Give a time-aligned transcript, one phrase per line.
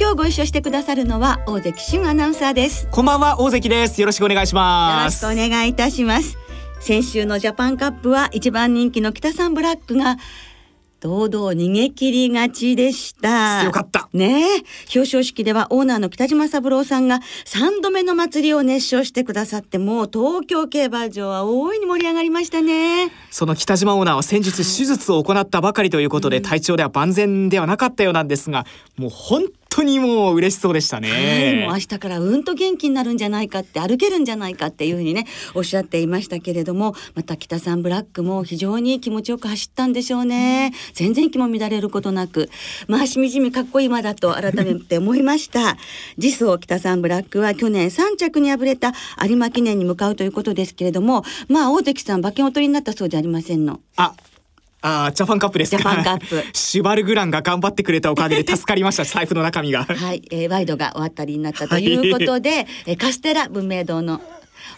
[0.00, 6.38] 今日ご一緒してくださるのは大関俊アナウンサーですこんばんは大関ですよろしくお願いしますよろしくお願いいたします
[6.80, 10.16] 先週のジャパンカップは一番人気の北さんブラックが
[11.00, 13.64] 堂々逃げ切りがちでした。
[13.64, 14.10] よかった。
[14.12, 14.44] ねえ。
[14.94, 23.10] 表彰式ではオーナーの北島三郎さんが3度目の祭りを熱唱してくださって、もう東京競馬場は大いに盛り上がりましたね。
[23.30, 28.66] その北島オーナーは先日手術を行ったばかりということで、体調では万全ではなかったようなんですが、
[28.98, 31.10] もう本当にもう嬉しそうでしたね。
[31.10, 40.72] はい、もう明日からうんと元気になるんじゃないかって歩けるんじゃないかっていうふうにねおっしゃっていましたけれどもまた北さんブラックも非常に気持ちよく走ったんでしょうね。
[40.92, 42.50] 全然気も乱れることなく。
[42.88, 45.76] まあしみじみかっこいい馬だと改めて思いました。
[46.16, 53.80] 次走北さんブラックは去年3着に敗れた有馬記念に向かうということですけれどもまあ大関さん馬券お取りになったそうじゃありませんの。
[53.96, 54.14] あ
[54.82, 55.78] あージャパンカップですか。
[55.78, 56.42] ジャパンカップ。
[56.52, 59.04] シュバルグランが頑張ってくれたおかげで助かりました。
[59.04, 59.84] 財布の中身が。
[59.84, 64.20] はい、えー、ワイドがお当たりになったということで、えーカステラ文明堂の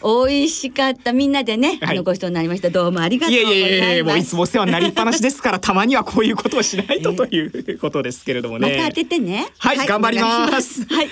[0.02, 1.94] 美味しかったみんなでね、はい。
[1.94, 2.70] あのごちそうになりました。
[2.70, 3.70] どうもありがというございます。
[3.70, 8.76] やいやいやもういつもお世話になりっぱなしですからたまにはこういうことをしないとということですけれどもね。
[8.76, 9.46] また当ててね。
[9.58, 10.84] はい頑張ります。
[10.86, 11.08] はい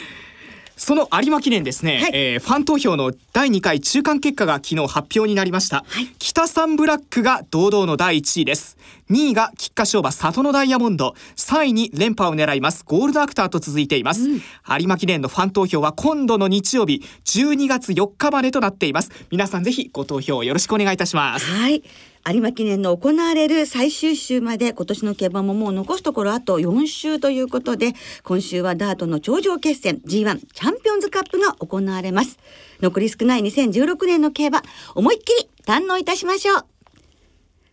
[0.81, 2.11] その有馬記念ですね、はい。
[2.15, 6.09] えーファン投票の第2回中間結果が昨日発表になりました、はい。
[6.19, 8.79] 北サンブラックが堂々の第1位です。
[9.11, 11.15] 2位が菊花賞馬里のダイヤモンド。
[11.37, 12.83] 3位に連覇を狙います。
[12.87, 14.41] ゴールドアクターと続いています、有
[14.87, 19.11] 馬記念のファン投票は今度の日曜日12月4日までとなっています。
[19.31, 21.45] 皆さんぜひご投票よろしくお願いいたします。
[21.45, 21.83] はい
[22.29, 32.39] 有馬記念の行われる最終週まで今年の競馬ももう残すところあと4週ということで今週はダートの頂上決戦 G1 チャンピオンズカップが行われます。
[32.81, 34.63] 残り少ない2016年の競馬
[34.95, 36.65] 思いっきり堪能いたしましょう。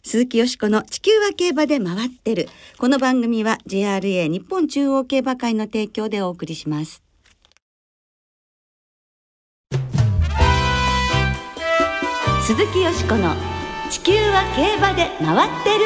[0.04, 2.48] 鈴木よしこの地球は競馬で回ってる。
[2.78, 7.04] この番組は JRA 日本中央競馬会の提供でお送りします。
[12.48, 13.57] 鈴木よしこの
[13.90, 15.86] 地球は競馬で回ってる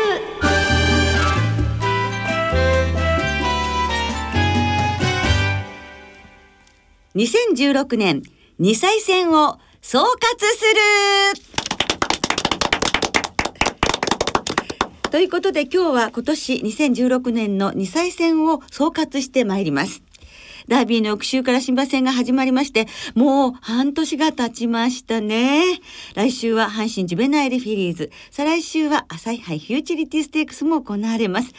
[7.16, 8.24] 2016年
[8.60, 10.66] 2歳戦を総括す
[11.44, 11.52] る
[15.12, 20.02] ということで今日は今年2016年の2歳戦を総括してまいります。
[20.72, 25.66] ダービーの翌週から新馬戦が始まりまして、もう半年が経ちましたね。
[26.16, 31.52] 来週は阪神ジュベナイルフィリーズ、再来週は朝日杯フューチュリティステークスも行われます。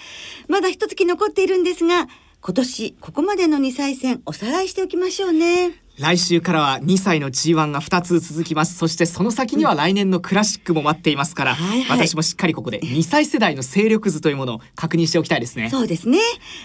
[0.48, 2.08] まだ一月残っているんですが、
[2.40, 5.72] 今年ここまでの2歳戦おさらいしておきましょうね。
[6.02, 16.18] 来週からは2歳の G1 が2つ続きますそしてその先には来年のクラシックも待っていますから、はいはい私もしっかりここで2歳世代の勢力図というものを確認しておきたいですねそうですね。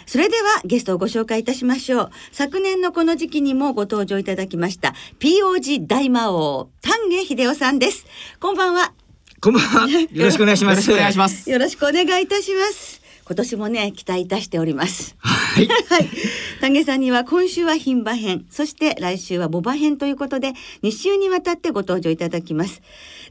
[0.08, 2.10] それではゲストをご紹介いたしましょう。
[2.32, 8.06] 昨年のこの時期にもご登場いただきました POG 大魔王丹下秀夫さんです。
[8.40, 8.94] こんばんは。
[9.40, 9.88] こんばんは。
[9.90, 10.80] よろしくお願いします。
[10.90, 13.07] よろしくお願いしますよろしくお願いいたします。
[13.28, 15.18] 今年もね期待いたしております。
[15.20, 15.68] はい。
[15.92, 16.10] はい。
[16.62, 22.82] 丹下さんには今週は牝馬編、そして来週は牡馬編ということで2週にわたってご登場いただきます。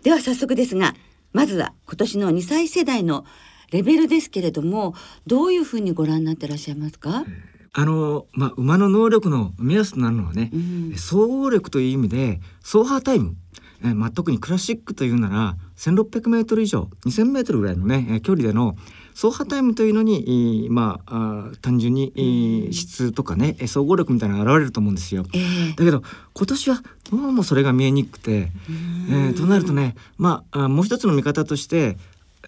[0.03, 0.95] では早速ですが、
[1.33, 3.25] まずは今年の2歳世代の
[3.71, 4.95] レベルですけれども、
[5.27, 7.25] どういうふうにご覧になってらっしゃいますか？
[7.73, 13.35] あの、まあ、馬の能力の目安となるのはね、うん総合力という意味で、走破タイム。
[13.83, 18.77] えーまあ、特にクラシックというなら1600メートル以上2000メートルぐらいのねえー距離での
[19.15, 25.25] 走破タイムというのに、えーまああー単純に、えー質とかねえー総合力みたいなのが現れると思うんですよ。
[25.35, 25.71] ええ。
[25.77, 26.03] だけど
[26.35, 28.51] 今年はどうもそれが見えにくくて、
[29.11, 31.97] えーとなるとねまああもう一つの見方として、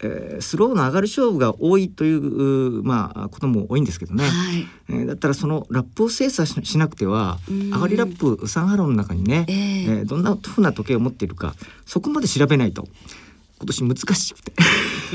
[0.03, 4.67] えースローの上がり勝負が多いといううまあことも多いんですけどね、はい。
[4.91, 11.55] えーだったらそのラップを精査ししなくてはうん上がりラップ3ハローの中にね、えええーどんなふうな時計を持っているか
[11.87, 12.87] そこまで調べないと
[13.59, 14.53] 今年難しくて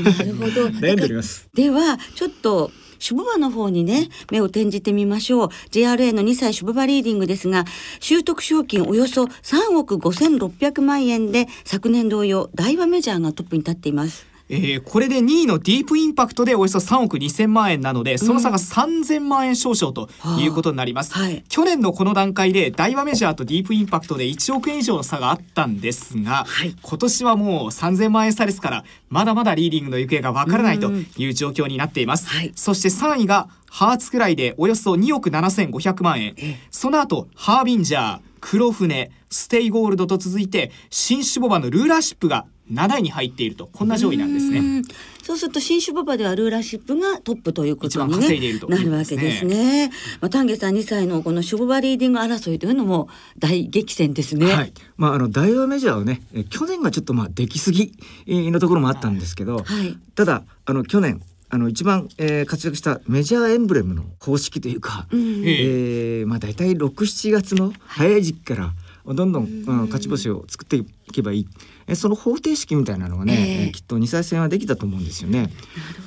[0.02, 0.66] なるほど。
[0.80, 1.48] 悩んでおります。
[1.54, 7.66] ではちょっとシュブ馬の方にね目を転じてみましょう JRA の2歳シュブ馬リーディングですが
[8.00, 20.08] 習得賞金およそ3億5600万円で昨年同様大和メジャーがトップに立っていますえー、これで2位のディープインパクトでおよそ3億2000万円なのでその差が3000万円少々と
[20.38, 21.44] いうことになります、はあはい。
[21.48, 26.76] 去年のこの段階で大和メジャーとディープインパクトで1億円以上の差があったんですが、はい。
[26.80, 32.52] 今年はもう3000万円差ですからまだまだリーディングの行方がわからないという状況になっています、はい。
[32.54, 36.34] そして3位がハーツくらいでおよそ2億7500万円。
[36.70, 44.58] その後ハービンジャー黒船ステイゴールドと続いて新種牡馬のルーラーシップが7位に入っているとこんな上位なんですね。
[44.58, 44.84] うん
[45.24, 49.90] そうすると新種牡馬ではルーラーシップがトップということに、ね、稼いでいるとなるわけですね。
[50.20, 53.08] まあ、丹下さん2歳のこの種牡馬リーディング争いというのも
[53.38, 54.52] 大激戦ですね。
[54.52, 57.94] はい、まああのダイワメジャーはね、え去年がちょっとまあ出来すぎ
[58.26, 68.72] えーのところもあったんですけど、はいただあの去年あの一番、えー活躍したメジャーエンブレムの方式というか、うんええーまあ大体6、7月の早い時期から
[69.06, 69.76] どんどん、うん。
[69.86, 71.46] 勝ち星を作っていけばいい。
[71.86, 73.66] えその方程式みたいなのがね、ええ。
[73.66, 75.50] えーきっと2歳戦はできたと思うんですよね。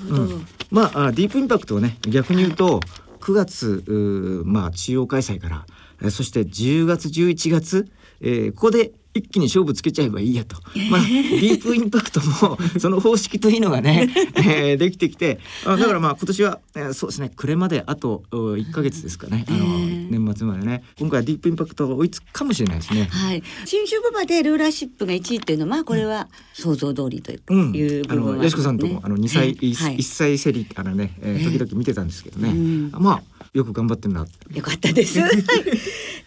[0.09, 0.35] なるほど。
[0.35, 0.45] うん。
[0.71, 2.79] まああディープインパクトをね逆に言うと
[3.19, 5.65] 9月まあ中央開催から
[6.01, 7.87] えーそして10月11月、
[8.21, 10.57] えーここで一気に勝負つけちゃえばいいやと、
[10.91, 15.39] まあ、ディープインパクトも その方式というのがね、えーできてきて。
[15.65, 17.31] あだからまあ今年は、えーそうですね。
[17.35, 20.83] 暮れまであとう1ヶ月ですかね、あのえー年末までね。
[20.97, 23.05] 今回はディープインパクトが追いつくかもしれないですね。
[23.05, 29.95] はい、新種ボバでルーラーシップが1位っていうのはまあこれは想像通りという,、うん、いうあ部分はよしこさんともあの2歳、一はい。
[29.97, 32.91] 一歳セリあのね、えーええ時々見てたんですけどね、うん。
[32.91, 35.19] まあよく頑張ってるなよかったです。
[35.21, 35.33] はい。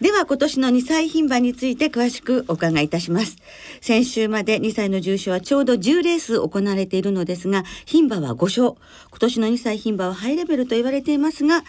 [0.01, 3.37] では今年の2歳牝馬について詳しくお伺いいたします。
[3.81, 8.81] 先週まで2歳の重賞はちょうど10レース行われているのですが、牝馬は5勝。
[9.09, 11.63] 今年の2歳牝馬はハイレベルと言われていますが、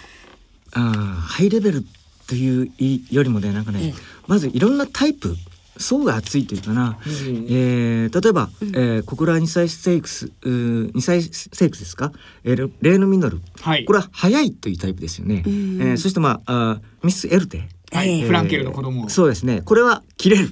[0.72, 1.84] あーハイレベル
[2.32, 2.72] という
[3.10, 3.94] よりもねなんかね、ええ。
[4.26, 5.36] まずいろんなタイプ
[5.76, 12.10] 層が厚いというかな、えー例えば、えー、小倉2歳ステークスうー2歳ステークスですか、
[12.44, 13.84] えーレレーヌミノル、はい。
[13.84, 17.68] これは速いというタイプですよね、えんーそしてまああーミスエルテ。
[17.92, 18.08] はい。
[18.08, 19.10] ええフランケルの子供。
[19.10, 19.60] そうですね。
[19.62, 20.48] これは切れる、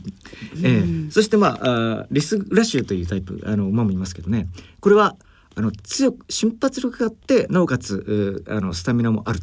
[0.63, 4.49] えーそしてまああーリスラッシュというタイプあの馬もいますけどね。
[4.81, 5.17] これは
[5.57, 7.97] あの強く瞬発力があってなおかつ
[8.47, 9.41] うーあのスタミナもある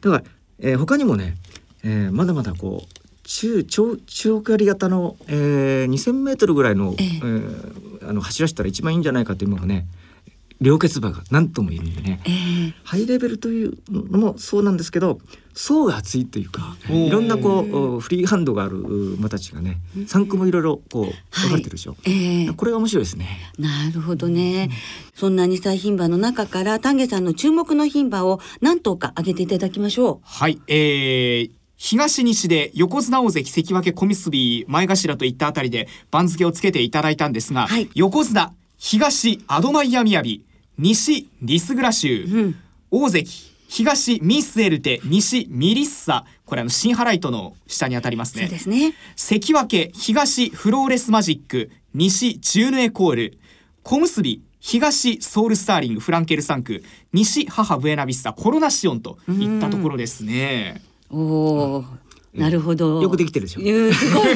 [0.00, 0.24] だから、
[0.60, 1.36] えー他にもね、
[1.84, 7.06] えーまだまだこう中長長距離型の、えー、2,000メートルぐらいの,、ええ。
[7.16, 9.86] えーあの走らせたら一番いいんじゃないかというのがね
[10.60, 15.20] 両決馬が何とも言えるんでね、えーハイレベルというのもそうなんですけど
[15.52, 21.04] 層が厚いというかいろんなこうおフリーハンドがあるう馬たちがね3区もいろいろこう
[21.40, 23.26] 分かれてるでしょ、えーこれが面白いですね。
[23.58, 24.70] なるほどね。
[25.14, 34.30] そんな2歳牝馬の中から丹下さんの注目の牝馬を何頭か挙げていただきましょはい、えー東西で横綱大関関脇小結
[34.66, 37.88] 前頭といったあたりで番付をつけていただいたんですが、はい。
[37.94, 40.44] 横綱東アドマイヤミヤビ
[40.76, 42.56] 西リスグラシュー、うん。
[42.90, 43.24] 大関
[43.68, 46.24] 東ミスエルテ西ミリッサ。
[46.46, 48.48] これあのシンハライトの下にあたりますね。
[48.48, 48.94] ですね。
[49.14, 53.38] 関脇東フローレスマジック西ジューヌエコール。
[53.84, 56.82] 小結東ソウルスターリングフランケル3区
[57.12, 60.82] 西母ブエナビスタコロナシオンといったところですね。
[61.10, 61.84] おお、
[62.34, 63.02] なるほど。
[63.02, 63.60] よくできてるでしょ。
[63.60, 63.92] うん。
[63.92, 64.30] すごい。
[64.30, 64.34] い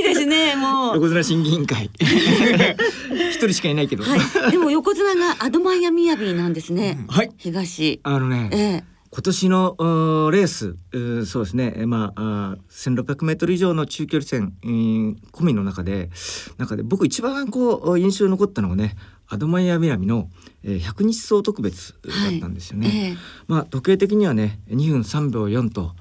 [0.00, 0.94] いですね、もう。
[1.00, 1.90] 横綱審議委員会。
[1.98, 4.16] 一人しかいないけど、は
[4.48, 7.04] い、でも横綱がアドマイヤミヤビなんですね。
[7.08, 7.30] はい。
[7.38, 8.00] 東。
[8.02, 8.98] あのね、ええ。
[9.10, 11.72] 今年のうーレースうーそうですね。
[11.76, 16.10] えまああー 1600m 以上の中距離戦、えー込みの中で
[16.58, 18.96] 中で僕一番こう印象に残ったのがね
[19.28, 20.30] アドマイヤ南の、
[20.64, 22.88] えー、100日走特別だったんですよね。
[22.88, 23.16] ええ
[23.46, 25.92] まあ時計的にはね2分3秒4と、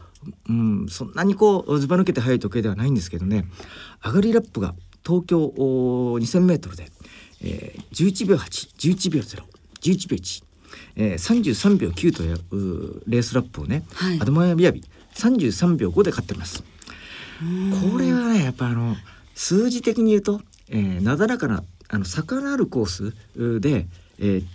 [0.50, 3.46] うん、そんなにこうずば抜けて速い時計ではないんですけどね
[4.04, 6.88] 上がりラップが東京おー 2000m で、
[7.42, 9.22] えー、11秒811秒
[9.82, 10.44] 011秒1。
[10.96, 14.84] えー、33秒9というレースラップをね、はいアドマイヤビヤビ
[15.16, 16.64] 33秒5で勝ってます。
[17.92, 18.96] これはねやっぱあの
[19.36, 23.88] 数字的に言うと、えーなだらかなあの坂のあるコースうーで、
[24.20, 24.46] えー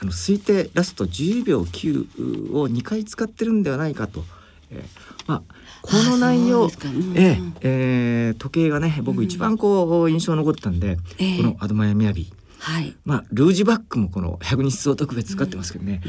[0.00, 4.24] あの推定ラスト10秒9を2回使ってるんではないかと、
[4.70, 5.42] えーまあ
[5.82, 6.88] この内容あそうですか。
[6.88, 7.16] うん。
[7.16, 11.36] えーえー時計がね僕一番こう印象に残ったんで、ええ。
[11.36, 12.32] このアドマイヤミヤビ。
[12.58, 12.96] はい。
[13.04, 16.02] まあルージュバックもこの100日走特別使ってますけどね、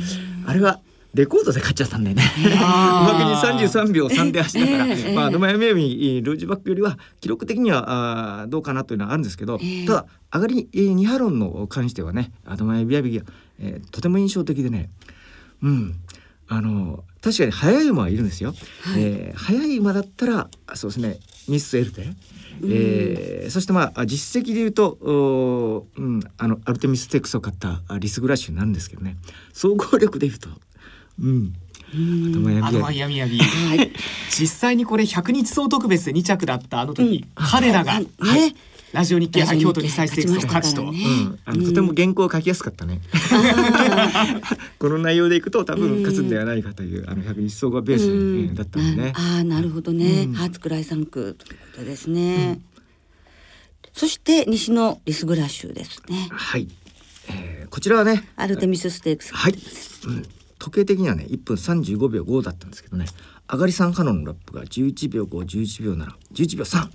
[0.47, 0.79] あれは
[1.15, 2.23] レコードで買っちゃったんだよね。
[2.37, 13.25] うまくに33秒3で走ったから、ええまあドマヤミヤビルージュバックよりは記録的にはあーどうかなというのはあるんですけど、ええただ上がり、えー、2ハロンの関してはねアドマヤビヤビが、
[13.59, 14.89] えーとても印象的でね、
[15.63, 15.95] うん、
[16.49, 18.49] あの確かに速い馬はいるんですよ。
[18.81, 19.01] はい。
[19.01, 22.07] えー速い馬だったらあそうですねミスエルテ、
[22.63, 29.17] えーそしてまあ実績で言うと、うん、あのアルテミステックスを買ったあリスグラッシュになるんですけどね。
[29.53, 30.49] 総合力で言うと、
[31.19, 31.53] うん、
[32.29, 33.91] あとマイアあのミマイアミヤビはい。
[34.29, 38.55] 実際にこれ100日総特別で2着だったあの時、彼らが、ねはい。
[38.93, 40.89] ラジオ日経杯京都2歳ステークスを勝ちと、ね。
[40.89, 43.01] うん、あのとても原稿を書きやすかったね。
[44.79, 49.13] この内容でいくと多分勝つんではないかという、あの百日総合ベース、うだったんでね。
[49.15, 50.33] ああなるほどね、うん。
[50.33, 52.61] ハーツクライサンクということですね、
[53.93, 56.29] そして西のリスグラッシュですね。
[56.31, 56.67] はい、
[57.27, 59.33] えーこちらはねアルテミスステークス。
[59.33, 59.53] はい、
[60.05, 60.23] うん、
[60.65, 63.05] 時計的にはね1分35秒5だったんですけどね。
[63.47, 66.89] 上がり3カノンのラップが11秒511秒711秒3、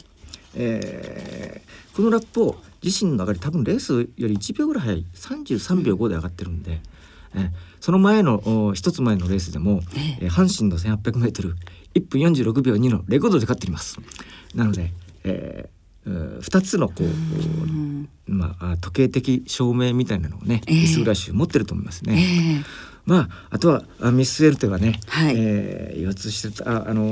[0.56, 5.04] えーこのラップを自身の上がり多分レースより1秒ぐらい早い
[5.50, 6.80] 33秒5で上がってるんで、
[7.34, 7.50] えー
[7.80, 9.82] その前のお一つ前のレースでも、
[10.20, 13.98] えー阪神の 1800m1 分46秒2のレコードで勝っています。
[14.56, 18.08] なので、えーうん2つのこう、うん。
[18.26, 20.74] まあ、あ時計的証明みたいなのをね、ええ。
[20.80, 22.64] リスグラッシュ持ってると思いますえね。
[22.64, 22.64] え
[23.06, 25.34] まああとはあミスエルテはね、はい。
[25.36, 27.04] えー、腰痛してたああの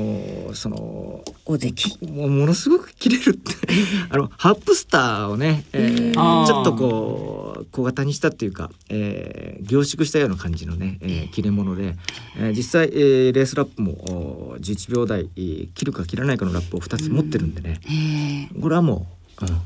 [0.51, 1.97] ーその大関。
[2.05, 3.53] もうものすごく切れるって。
[4.09, 11.95] あのハップスターをね、えーちょっとこう小型にしたっていうか、えー凝縮したような感じのね、えー切れ物で、
[12.37, 18.59] えー実際、えーレースラップもおー11秒台、えー切るか切らないかのラップを2つ持ってるんでね、ええ。
[18.61, 19.07] これはも
[19.41, 19.57] う、うん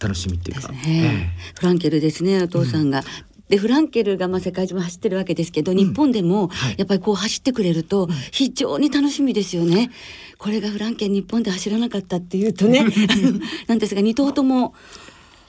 [0.00, 0.72] 楽しみっていうか。
[0.72, 1.32] ね。
[1.54, 3.04] フランケルですねお父さんが。
[3.52, 6.74] でフランケルがまあ世界中も走ってるわけですけど、日本でもはい。
[6.78, 9.90] やっぱりこう走ってくれると非常に楽しみですよね。
[10.38, 12.82] これがフランケル日本で走らなかったっていうとね
[13.68, 14.72] なんですが2頭とも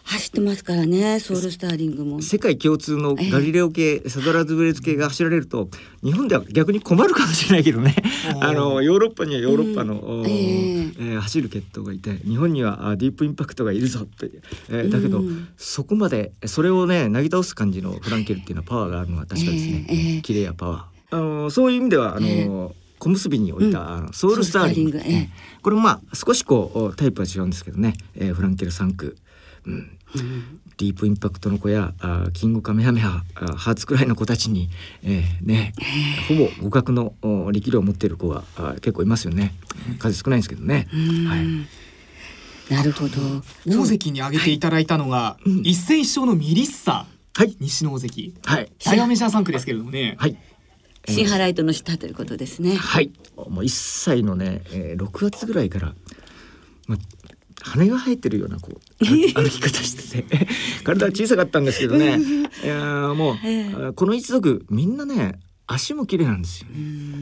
[0.06, 2.22] 走ってますからねソウルスターリングも。
[2.22, 5.70] 世界共通のガリレオ系、サドラーズウェルズ系が走られると
[6.04, 7.96] 日本では逆に困るかもしれないけどね。
[8.42, 10.22] あのヨーロッパにはヨーロッパの、うん。
[10.22, 11.14] おーええ。
[11.14, 14.30] えー走る血統がいて日本にはあディープインパクトがいるぞって、
[14.70, 20.22] えーだけど、うんそこまでそれをねなぎ倒す感じのフランケルっていうのはパワーがあるのは確かですね、ええええ。
[20.22, 21.16] キレやパワー。
[21.16, 22.50] あのそういう意味ではあの、え
[23.00, 23.88] 小結びに置いた、うん。
[23.88, 24.92] あのソウルスターリング。
[24.92, 25.30] ソウルスターリングええ。
[25.62, 29.18] これもまあ少しこうおタイプは違うんですけどね、えーフランケル3区、
[29.66, 34.70] うん、うんディープインパクトの子やあーキングカメハメハハーツくらいの子たちに、
[35.04, 35.74] えーね、
[36.28, 38.44] ほぼ互角のお力量を持っている子が
[38.76, 39.54] 結構いますよね。
[40.00, 41.28] 数少ないんですけどね、うん。
[41.28, 43.18] はい、なるほど。
[43.68, 45.62] 大関に挙げていただいたのが、うん。
[45.62, 47.06] 一戦一勝のミリッサ。
[47.36, 47.56] はい。
[47.60, 48.36] 西の大関。
[48.44, 48.72] はい。
[48.84, 50.38] ダイヤメジャー3区ですけれどもね、はい。
[51.08, 52.76] 新ハライトの下ということですね。
[52.76, 53.12] はい。
[53.36, 55.96] もう1歳のね、えー、6月ぐらいから、
[56.88, 56.98] まあ、
[57.64, 60.48] 羽が生えてるようなこう 歩き方してて。
[60.84, 62.20] 体は小さかったんですけどね。
[62.64, 66.68] いやーもう、えーこの一族みんなね足も綺麗なんですよ。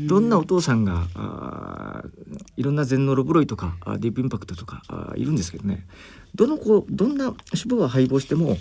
[0.07, 5.86] どんなお父さんがあーいろんな全能ロブロイとかディープインパクトとかあーいるんですけどね。
[6.33, 8.57] どの子どんな脂肪が配合しても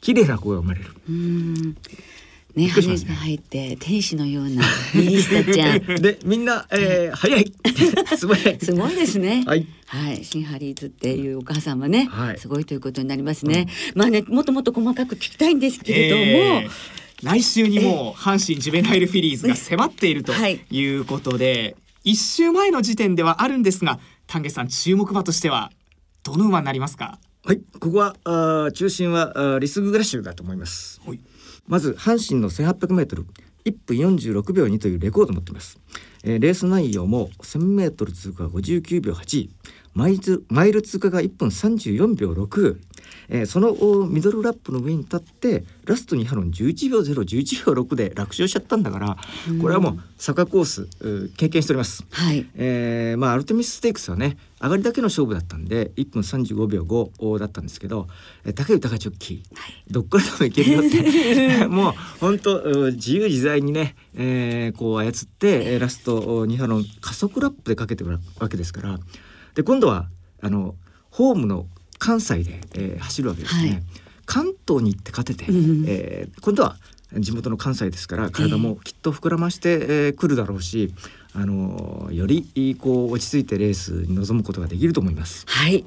[0.00, 0.86] 綺麗な子が生まれる。
[2.56, 2.62] うん。
[2.62, 4.62] ね、羽が入って天使のような
[4.94, 5.80] ミリスタちゃん。
[6.00, 7.52] でみんな、えー、早い。
[8.16, 8.38] すごい。
[8.60, 9.44] すごいですね。
[9.46, 9.66] はい。
[9.86, 12.38] はい、シンハリーズっていうお母さんはね、はい。
[12.38, 13.68] すごいということになりますね。
[13.94, 16.70] まあね、もっともっと細かく聞きたいんですけれども、えー
[17.22, 20.60] 来週にもう阪神ジュベナイルフィリーズが迫っているとはい。
[20.70, 25.72] いうことで、一週前の時点ではあるんですが丹下さん注目馬としては
[26.24, 27.18] どの馬になりますか？
[27.42, 27.60] はい。
[27.80, 31.00] ここはあー中心はあーリスググラッシュだと思います。
[31.06, 31.20] はい
[31.66, 35.78] まず阪神の 1800m1 分46秒2というレコードを持っています、
[36.24, 39.48] えーレース内容も 1000m 通過が59秒8
[39.94, 40.20] マイ
[40.50, 42.76] マイル通過が1分34秒6、
[43.28, 49.16] えーそのおミドルラップの上に立ってラスト2ハロン11秒011秒6で楽勝しちゃったんだから
[49.60, 50.86] これはもう坂コース
[51.36, 52.04] 経験しております。
[52.10, 58.08] はい、えーまあアルテミスステークスはね上がりだけの勝負だったんで1分35秒5だったんですけど、
[58.44, 61.66] えー、高い高いジョッキー、どっからでもいけるよって。
[61.68, 68.98] もう本当う自由自在にね、えーこう操ってえーラスト2波の加速ラップでかけてるわけですから。
[69.54, 70.08] で今度は
[70.42, 70.74] あの
[71.10, 71.66] ホームの
[71.98, 73.68] 関西で、えー走るわけですね。
[73.70, 73.82] はい。
[74.26, 76.76] 関東に行って勝てて、うんえー今度は
[77.18, 80.92] 地元の関西ですから体もきっと膨らましてく、えー来るだろうし、
[81.32, 85.44] あのーよりこう落ち着いてレースに臨むことができると思います。
[85.48, 85.84] はい、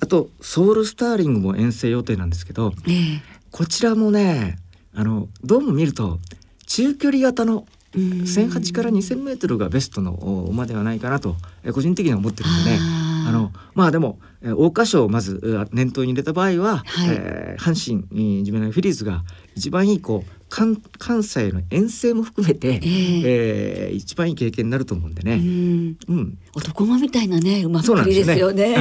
[0.00, 3.22] あとソウルスターリングも遠征予定なんですけどええ。
[3.52, 4.58] こちらもね
[4.94, 6.18] あのどうも見ると
[6.66, 8.02] 中距離型のうん。
[8.02, 12.78] 1,008から2,000メートルがベストのお馬ではないかなとえー個人的には思ってるんでね。
[13.26, 17.08] ああのまあでもえー桜花賞をまずう念頭に入れた場合は、はい。
[17.10, 22.80] えー阪神えージュベナフィリーズが一番いいこう関関西の遠征も含めて、
[23.24, 25.36] えー一番いい経験になると思うんでうね。
[25.36, 25.96] ん。
[26.08, 28.74] うん、男間みたいなね馬っぷりですよね。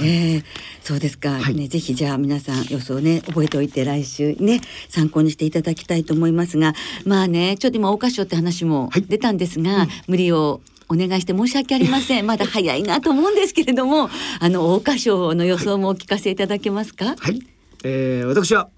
[0.00, 0.04] うん。
[0.04, 0.44] ええ
[0.82, 1.54] そうですか、はい。
[1.54, 6.72] ねぜひじゃあ皆さん予想ね覚えておいて来週ね参考にしていただきたいと思いますが
[7.04, 9.02] まあねちょっと今桜花賞って話もはい。
[9.02, 12.26] 出たんですが、無理をお願いして申し訳ありません。
[12.26, 14.08] まだ早いなと思うんですけれども
[14.40, 17.14] あの桜花賞の予想もお聞かせいただけますか？
[17.18, 17.40] はい、
[17.84, 18.70] えー、私は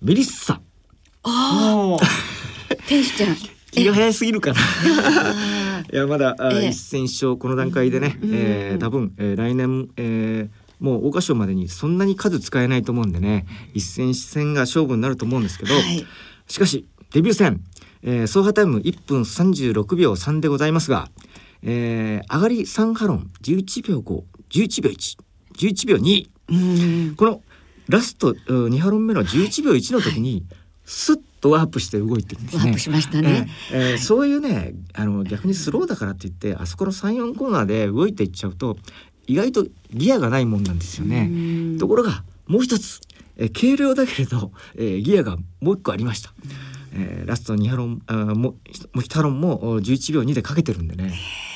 [0.00, 0.60] メリッサ
[1.24, 2.06] おー。
[2.88, 3.36] 天使ちゃん。
[3.70, 4.60] 気が早すぎるかな。
[4.60, 6.68] あ いやまだ、あええ。
[6.70, 16.06] 一戦勝この段階でね、うんえー多分、えー来年、えーもう桜花賞までにそんなに数使えないと思うんでね一戦一戦が勝負になると思うんですけど、はい。
[16.46, 17.60] しかしデビュー戦、
[18.02, 21.10] えー走破タイム1分36秒3でございますが、
[21.62, 27.14] えー上がり3ハロン11秒511秒111秒2うん。
[27.16, 27.42] この
[27.88, 30.44] ラスト2ハロン目の11秒1の時に、
[30.84, 32.62] スッとワープして動いてるんですね。
[32.64, 33.48] ワープしましたね。
[33.72, 38.76] えええーそういうねあの逆にスローだからって言ってあそこの34コーナーで動いていっちゃうと
[39.26, 41.28] 意外とギアがないもんなんですよね。
[41.30, 41.34] う
[41.74, 41.78] ん。
[41.78, 43.00] ところがもう一つ、
[43.36, 46.32] えー軽量だけれど、えーギアがもう一個ありました。
[46.94, 48.54] えーラスト2ハロンあーもも
[48.94, 51.47] う1ハロンもお11秒2でかけてるんでね、えー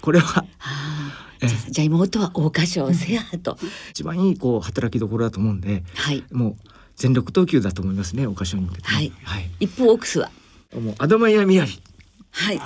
[0.00, 3.58] これははあえじゃじゃあ妹は桜花賞制覇と、
[3.90, 6.24] 一番いいこう働きどころだと思うんではい。
[6.30, 6.56] もう
[6.94, 9.12] 全力投球だと思いますねお菓子に向けてね、はい。
[9.24, 10.30] はい、一方オークスは？
[10.74, 11.82] もうアドマイヤミヤリ
[12.30, 12.60] はい。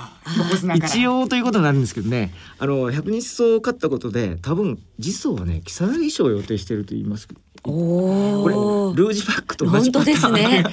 [0.77, 2.33] 一応ということになるんですけどね。
[2.59, 7.27] あの百日走を勝ったことで多分次走はね如月賞を予定していると言います。
[7.63, 10.15] おこれおルージパックと同じパターン。
[10.15, 10.63] 本当ですね。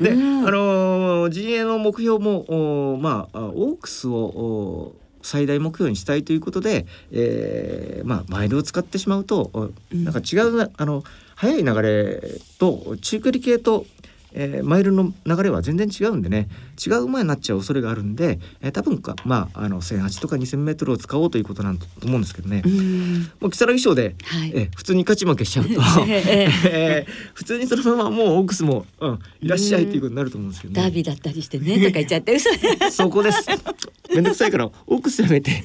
[0.00, 0.48] で、 うん。
[0.48, 12.20] あのー陣営の目標もおまああオークスをお最大目標にしたいということで、えーまあ、マイルを使ってしまうとおうんなんか違うなあの速い流れ
[12.58, 13.86] と中距離系と、
[14.32, 16.48] えーマイルの流れは全然違うんでね
[16.84, 22.62] 違う馬になっちゃう恐れがあるんで、えー多分か、まあ、あの1,800とか 2,000m を使おうということなんだと思うんですけどね。
[22.64, 25.72] うんもう如月賞で、はいえー普通に勝ち負けしちゃうと、
[26.06, 30.82] え えー 普通にそのままもうオークスも、うん、いらっしゃいということになると思うんですけどね。
[30.82, 32.50] ダービーだったりしてねとか言っちゃって嘘
[32.90, 33.38] そこです。
[34.14, 35.62] めんどくさいからオークスやめて。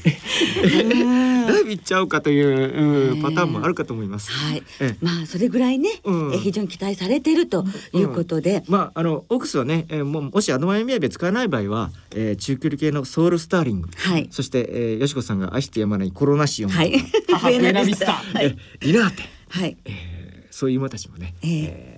[1.45, 4.31] ダービー行っちゃおうかという、うんパターンもあるかと思います。
[4.31, 4.63] はい。
[4.79, 4.97] ええ。
[5.01, 6.33] まあそれぐらいね、うん。
[6.33, 14.27] え非常に期待されているということで、まああのオークスはね、えーもうもしアドマイミヤビ使わない場合は、えー中距離系のソウルスターリング、はい。
[14.31, 16.71] そして、えー、よしこさんが愛してやまないコロナシオン。
[16.71, 16.93] はい。
[17.31, 18.13] 母 ベナビスタ。
[18.13, 18.55] はい、え
[18.85, 19.77] リナーテ、はい。
[19.85, 20.15] えー
[20.51, 21.94] そういう馬たちもね、えええー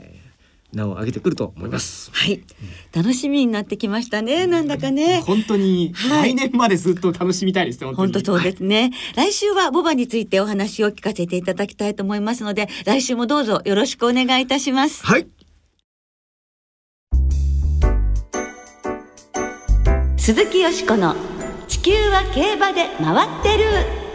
[0.73, 2.11] 名を上げてくると思います。
[2.13, 2.43] はい、
[2.93, 5.21] 楽しみになってきましたねなんだかね。
[5.25, 6.33] 本当にはい。
[6.33, 7.93] 来年までずっと楽しみたいですね。
[7.93, 8.43] 本当そうす。
[8.43, 15.05] ですね、来週はボバについてお話を聞かせていただきたいと思いますので来週もどうぞよろしくお願いいたします。
[15.05, 15.27] はい、
[20.17, 21.15] 鈴木よしこの
[21.67, 24.06] 地球は競馬で回ってる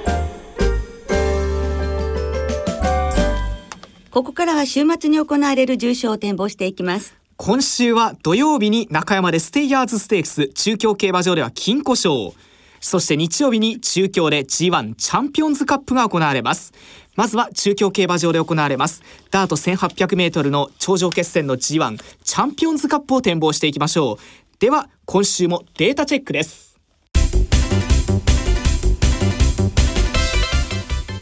[4.13, 7.17] ここからは週末に行われる重賞を展望していきます。
[7.39, 12.35] 今週は土曜日に中山でステイヤーズステークス中京競馬場では金庫賞。
[12.79, 16.75] そして日曜日に中京で G1 チャンピオンズカップが行われます。
[17.17, 19.03] まずは中京競馬場で行われます。
[19.31, 24.59] ダート1800メートルの頂上決戦の G1 チャンピオンズカップを展望していきましょう。
[24.59, 26.79] では、今週もデータチェックです。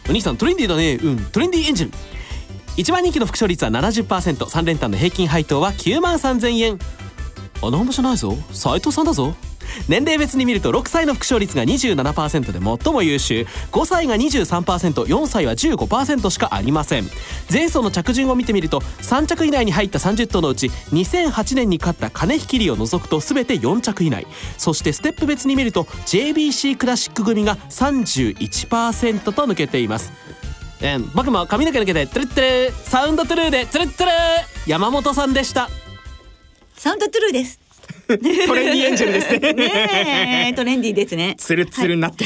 [0.09, 0.95] お兄さん、トレンディーだね。
[0.95, 1.93] うん、トレンディーエンジン。
[2.81, 6.79] 1番人気の副賞率は 70%3 連単の平均配当は9万3000円。
[7.61, 8.35] あ何んもじゃないぞ。
[8.53, 9.35] 斎藤さんだぞ。
[9.87, 13.47] 年齢別に見ると6歳の副賞率が27%で最も優秀。
[13.71, 17.05] 5歳が 23%4 歳は15%しかありません。
[17.53, 24.27] 前走の着順を見てみると3着以内に入った30頭のうち2008年に勝った金引きりを除くと全て4着以内。
[24.57, 30.11] そしてステップ別に見ると JBC クラシック組が31%と抜けています。
[30.83, 34.13] えん、僕も髪の毛抜けてトゥルトゥルサウンドトゥルーでトゥルトゥル。
[34.67, 35.69] 山本さんでした。
[36.75, 37.61] サウンドトゥルーです。
[38.09, 39.53] トレンディーエンジェルですね。
[39.53, 41.35] ねえトレンディーですね。
[41.39, 42.25] ツルツルになって、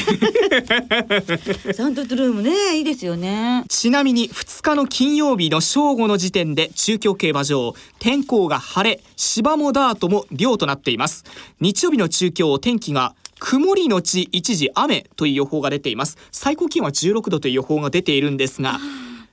[1.73, 3.63] サウンドトゥルーもねいいですよね。
[3.69, 11.23] ちなみに2日の金曜日の正午の時点で中京競馬場天候が晴れ芝もダートも良となっています。
[11.59, 16.17] 日曜日の中京天気が曇りのち一時雨という予報が出ています。
[16.31, 18.79] 最高気温は16度という予報が出ているんですが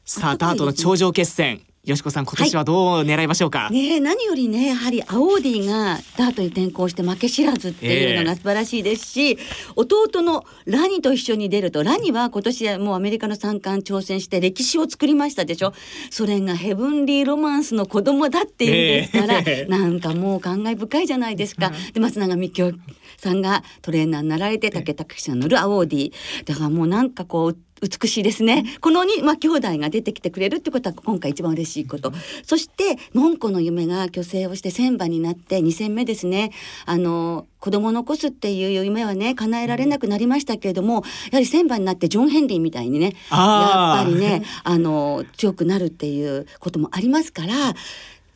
[0.05, 9.37] さあダートの頂上決戦よしこさん今年はどう狙いましょうか、ねえ何よりねやはりアウォーディーがダートに転向して負け知らずっていうのが素晴らしいですし、
[9.75, 15.73] 弟のラニと一緒に出るとラニは今年はもうアメリカの三冠挑戦して歴史を作りましたでしょ？
[16.12, 18.75] それがヘブンリーロマンスの子供だっていうん
[19.11, 19.68] ですから、ええ。
[19.68, 21.73] なんかもう感慨深いじゃないですか。
[21.92, 22.71] で松永幹夫
[23.16, 26.12] さんがトレーナーになられて武豊騎手が乗るアウォーディー。
[26.45, 28.64] だからもうなんかこう美しいですね。
[28.81, 32.12] このにまあ兄弟が出てきてくれるってことは今回一番嬉しいこと。
[32.45, 36.53] そしてのんこの夢が虚勢をして千馬になって2戦目ですね。
[36.87, 47.75] あの子供を残すっていう夢はね叶えられなくなりましたけれども、やはり千馬になってジョン・ヘンリーみたいにね、やっぱりねあの強くなるっていうこともありますから、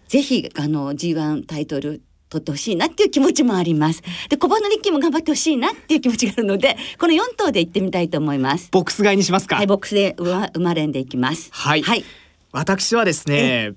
[0.09, 4.03] ぜひあの G1 タイトル取ってほしいなっていう気持ちもあります。
[4.29, 8.69] で、小花力も頑張ってほしいなっていう気持ちがあるので、この4頭で行ってみたいと思います。
[8.73, 9.57] ボックス買いにしますか？
[9.57, 11.51] はい、ボックスで馬馬連で行きます。
[11.53, 12.05] はいはい。
[12.53, 13.75] 私はですね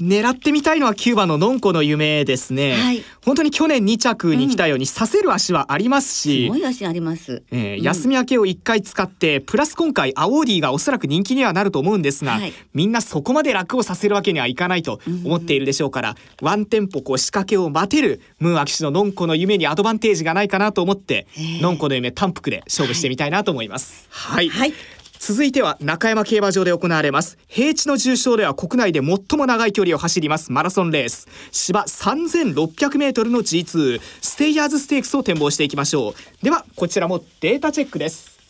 [0.00, 3.04] 狙ってみたいのは9番ののんこの夢ですね、はい。
[3.24, 7.42] 本当に去年2着に来たようにさせる足はありますすし、ごい足あります。
[7.50, 7.82] えーうん。
[7.82, 12.52] 休み明けを1回使ってプラス今回アオーディがおそらく人気にはなると思うんですが、はい。
[12.72, 21.40] みんなそこまで楽をさせるわけにはいかないと思っているでしょうから、ワンテンポこう仕掛けを待てるムーンアキシののんこの夢にアドバンテージがないかなと思って、え。
[21.40, 24.06] ーのんこの夢単服で勝負してみたいなと思います。
[24.10, 24.72] はい、はい。
[25.20, 27.36] 続いては中山競馬場で行われます。
[27.46, 30.50] 平地の重賞では国内で最も長い距離を走ります。
[30.50, 31.28] マラソンレース。
[31.52, 36.14] 芝 3600m の G2 ステイヤーズステークスを展望していきましょう。
[36.42, 38.40] ではこちらもデータチェックです。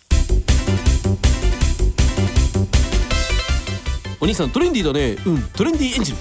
[4.20, 5.16] お兄さんトレンディーだね。
[5.26, 6.16] うんトレンディーエンジン。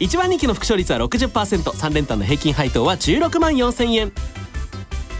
[0.00, 4.12] 一番人気の副賞率は 60%3 連単の平均配当は16万4千円。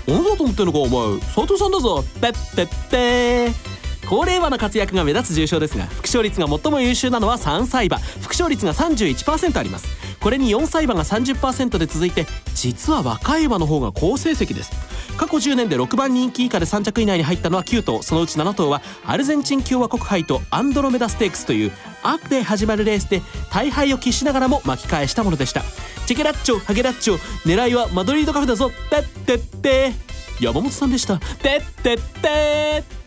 [0.07, 1.20] 女だと思ってんのかお前。
[1.20, 2.02] 斉藤さんだぞ。
[2.20, 3.78] てってって
[4.09, 7.99] 高齢馬の活躍が目立つ重賞ですが副賞率が最も優秀なのは3歳馬。
[7.99, 9.87] 副賞率が31%あります。
[10.18, 14.73] これに4歳馬が30%で続いて実は若い馬の方が好成績です。
[15.18, 23.21] 過去10年で6番人気以下で3着以内に入ったのは9頭そのうち7頭はアルゼンチン共和国杯とアンドロメダステークスという「ア」で始まるレースで
[23.53, 25.62] 大敗を喫しながらも巻き返したものでした。
[26.07, 28.71] チェケラッチョハゲラッチョ狙いはマドリードカフェだぞ。
[28.88, 29.92] てってって。
[30.40, 31.18] 山本さんでした。
[31.18, 32.98] てってって。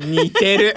[0.00, 0.74] 似てる。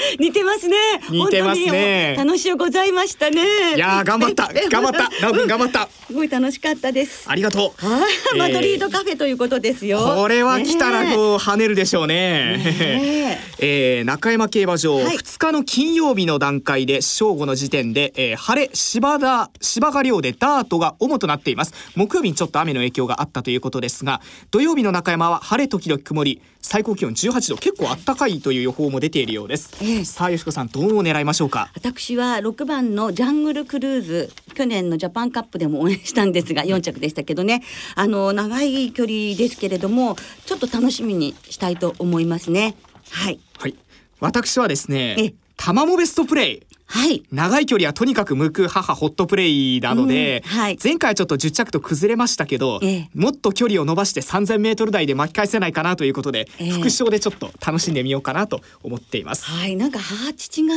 [0.18, 0.76] 似てますね。
[1.10, 2.14] 似てますね。
[2.16, 3.76] 楽しゅうございましたね。
[3.76, 4.48] いやー頑張った。
[4.68, 5.10] 頑張った。
[5.20, 5.88] ナオ君頑張った。
[6.06, 7.24] すごい楽しかったです。
[7.28, 7.86] ありがとう。
[7.86, 9.98] はい、マドリードカフェということですよ。
[10.16, 12.56] これは来たらねこう跳ねるでしょうね。
[12.58, 14.00] ねえ。
[14.02, 15.16] ー中山競馬場、はい。
[15.16, 21.74] 2日の金曜日の段階で正午の時点で、えー晴れ芝田芝が量でダートが主となっています。
[21.94, 30.04] 木曜日にちょっと雨の影響があったということですが土曜日の中山は晴れ時々曇り最高気温18度結構あったかいという予報も出ているようです、ええ。
[30.04, 31.70] さあよしこさんどう狙いましょうか？
[31.74, 37.62] 私は6番のジャングルクルーズ去年のジャパンカップでも応援したんですが4着でしたけどね。
[37.94, 42.76] あの長い距離ですけれどもちょっと楽しみにしたいと思いますね。
[43.10, 43.40] はい。
[43.58, 43.74] はい。
[44.20, 47.22] 私はですえね玉もベストプレイはい。
[47.30, 50.50] 長い距離はとにかく向く母ホットプレイなので、うん。
[50.50, 50.78] はい。
[50.82, 53.10] 前回はちょっと10着と崩れましたけど、ええ。
[53.14, 56.70] もっと距離を伸ばして 3000m 台で巻き返せないかなということで、ええ。
[56.70, 59.44] 副賞でちょっと楽しんでみようかなと思っています。
[59.44, 59.76] はい。
[59.76, 60.74] なんか母父が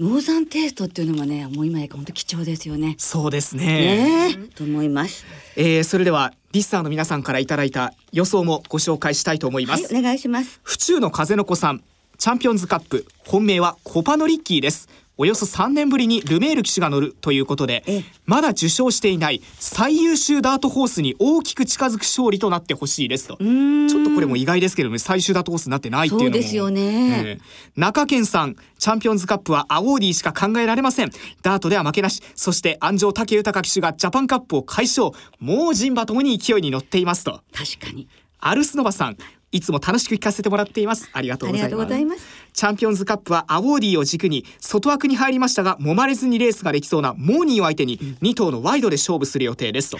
[0.00, 2.94] ノーザンテイストっていうのがねもう今や本当貴重ですよね。
[2.96, 3.64] そうですね。
[3.66, 4.30] ね。
[4.30, 5.26] えと思います。
[5.56, 9.92] えーそれではリスターの皆さんからいただいた予想もご紹介したいと思います。
[9.92, 10.60] はいお願いします。
[10.62, 11.82] 府中の風の子さん。
[12.18, 13.06] チャンピオンズカップ。
[13.26, 18.04] 本命はコパノリッキーですおよそ3年ぶりにルメール騎手が乗るということでええ。
[18.26, 23.36] まだ受賞していない最優秀ダートホースに大きく近づく勝利となってほしいですと。
[23.38, 26.32] ちょっとこれも意外ですけどね最終ダートホースになってないっていうのも。
[26.32, 27.22] そうですよね。
[27.24, 27.80] ええ。
[27.80, 31.10] 中堅さんチャンピオンズカップはアウォーディーしか考えられません。
[31.42, 32.22] ダートでは負けなし。
[32.34, 35.12] そして鞍上武豊騎手がジャパンカップを快勝。
[35.40, 37.40] もう人馬ともに勢いに乗っていますと。
[37.54, 38.06] 確かに。
[38.38, 39.16] アルスノバさん
[39.56, 41.08] いつも楽しく聞かせてもらっています。
[41.12, 42.26] ありがとうございます。
[42.52, 49.90] チャンピオンズカップはアウォーディーを軸に外枠に入りましたが揉まれずにレースができそうなモーニンを相手に2頭のワイドで勝負する予定です。
[49.90, 49.98] と、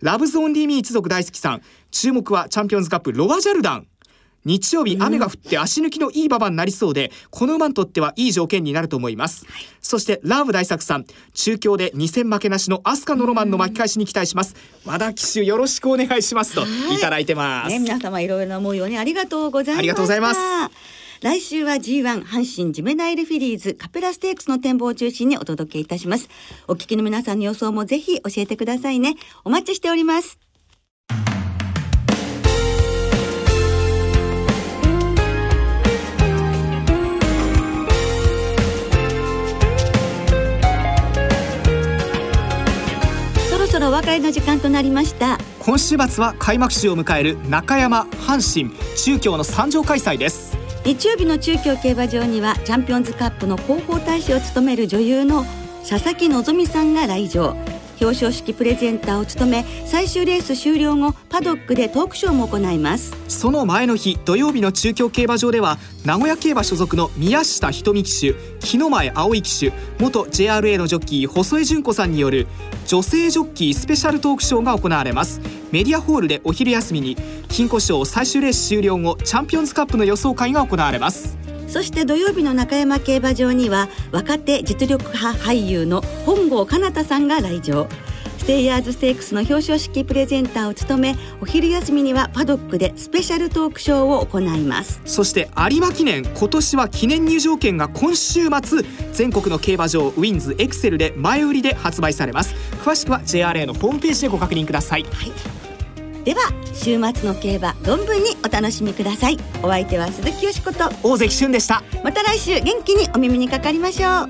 [0.00, 1.62] ラブズオンリーミー一族大好きさん。
[1.90, 3.86] 注目はチャンピオンズカップロワジャルダン
[4.44, 9.46] 日曜日雨が降って足抜きのいい馬場になりそうでこの馬にとってはいい条件になると思います、
[9.80, 14.54] そしてラーブ大作さん中京で2戦負けなしのアスカのロマンの巻き返しに期待します。
[14.84, 16.96] 和田騎手よろしくお願いしますとはい。
[16.96, 19.78] いただいてます、ね、皆様いろいろな思いをねありがとうございました。
[19.78, 20.40] ありがとうございます。
[21.22, 26.28] 来週は G1 阪神ジメナイルフィリーズカペラステークスの展望を中心にお届けいたします。
[26.68, 29.14] お聞きの皆さんの予想もぜひ教えてくださいね。
[29.42, 30.43] お待ちしております
[44.12, 45.38] えの時間となりました。
[45.60, 50.56] 今週末は開幕週を迎える中山阪神中京の参上開催です。
[50.84, 55.44] 日曜日の中京競馬場にはチャンピオンズカップの広報大使を務める女優の
[55.88, 57.56] 佐々木希さんが来場
[58.04, 63.16] 表彰式プレゼンターを務め最終レース終了後パドックでトークショーも行います。
[63.28, 72.46] その前の日土曜日の中京競馬場では名古屋競馬所属の宮下瞳騎手木の前葵騎手元 JRA のジョッキー細江純子さんによる
[72.86, 75.40] 女性ジョッキースペシャルトークショーが行われます。
[75.72, 77.16] メディアホールでお昼休みに
[77.48, 81.43] 金庫賞最終レース終了後チャンピオンズカップの予想会が行われます。
[81.74, 87.88] そして土曜日の中山競馬場には若手実力派俳優の本郷奏太さんが来場。
[88.38, 95.00] ステイヤーズステークスの表彰式プレゼンターを務めお昼休みにはパドックでスペシャルトークショーを行います。
[95.04, 102.54] そして有馬記念今年は記念入場券が今週末全国の競馬場ウィンズエクセルで前売りで発売されます。
[102.84, 105.04] 詳しくは JRA のホームページでご確認ください
[106.24, 106.40] では
[106.72, 109.38] 週末の競馬存分にお楽しみください。
[109.62, 110.88] お相手は鈴木よしこと。
[111.02, 111.82] 大関俊でした。
[112.02, 114.28] また来週元気にお耳にかかりましょう。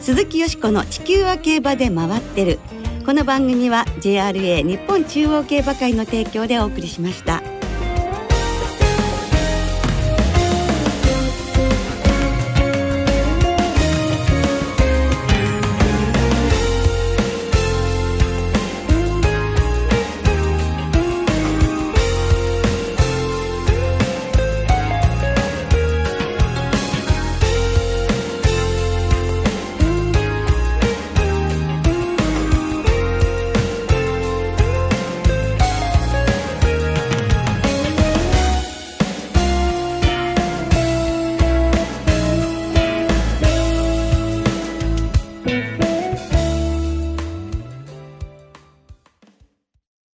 [0.00, 2.58] 鈴木よしこの地球は競馬で回ってる。
[3.06, 7.42] この番組は JRA 日本中央競馬会の提供でお送りしました。